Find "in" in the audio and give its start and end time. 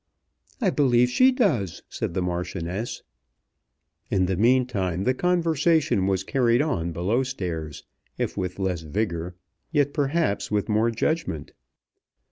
4.09-4.25